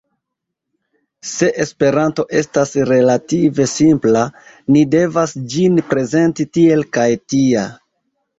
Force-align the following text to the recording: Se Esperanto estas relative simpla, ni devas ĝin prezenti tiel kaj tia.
Se 1.31 1.49
Esperanto 1.65 2.25
estas 2.39 2.71
relative 2.91 3.67
simpla, 3.75 4.25
ni 4.77 4.83
devas 4.97 5.35
ĝin 5.53 5.79
prezenti 5.93 6.49
tiel 6.59 6.83
kaj 6.99 7.07
tia. 7.35 7.69